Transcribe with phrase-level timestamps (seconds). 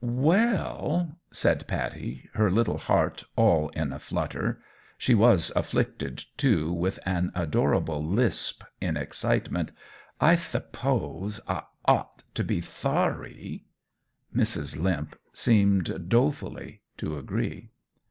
[0.03, 4.59] "Well," said Pattie, her little heart all in a flutter
[4.97, 9.71] she was afflicted, too, with an adorable lisp in excitement
[10.19, 13.65] "I th'pothe I ought t' be thorry."
[14.35, 14.75] Mrs.
[14.75, 17.69] Limp seemed dolefully to agree.